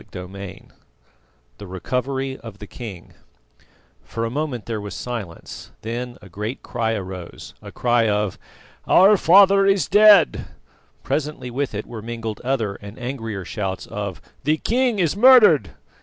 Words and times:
CHAPTER 0.03 0.25
VII 0.25 0.63
THE 1.59 1.67
RECOVERY 1.67 2.39
OF 2.39 2.57
THE 2.57 2.65
KING 2.65 3.13
For 4.03 4.25
a 4.25 4.31
moment 4.31 4.65
there 4.65 4.81
was 4.81 4.95
silence, 4.95 5.69
then 5.83 6.17
a 6.23 6.27
great 6.27 6.63
cry 6.63 6.93
arose 6.93 7.53
a 7.61 7.71
cry 7.71 8.09
of 8.09 8.39
"Our 8.87 9.15
father 9.15 9.63
is 9.67 9.87
dead!" 9.87 10.47
Presently 11.03 11.51
with 11.51 11.75
it 11.75 11.85
were 11.85 12.01
mingled 12.01 12.41
other 12.43 12.79
and 12.81 12.97
angrier 12.97 13.45
shouts 13.45 13.85
of 13.85 14.19
"The 14.43 14.57
king 14.57 14.97
is 14.97 15.15
murdered!" 15.15 15.69